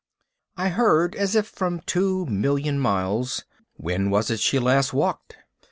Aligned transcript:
I 0.57 0.69
heard 0.69 1.13
as 1.13 1.35
if 1.35 1.45
from 1.45 1.81
two 1.81 2.25
million 2.25 2.79
miles, 2.79 3.43
"When 3.75 4.09
was 4.09 4.31
it 4.31 4.39
she 4.39 4.57
last 4.57 4.93
walked?" 4.93 5.37